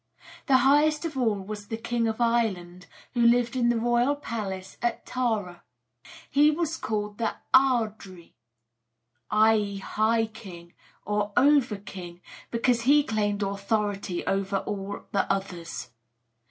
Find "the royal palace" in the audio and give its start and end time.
3.69-4.79